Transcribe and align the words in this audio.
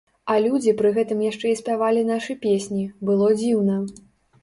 А 0.35 0.37
людзі 0.45 0.73
пры 0.79 0.91
гэтым 0.95 1.21
яшчэ 1.27 1.53
і 1.53 1.59
спявалі 1.61 2.01
нашы 2.09 2.39
песні, 2.49 2.83
было 3.11 3.33
дзіўна. 3.41 3.81